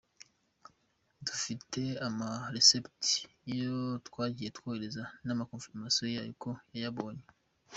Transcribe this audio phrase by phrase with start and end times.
[1.25, 3.09] Dufite ama receipts
[3.47, 7.25] y'ayo twagiye twohereza n'ama confirmations yayo ko yayabonye.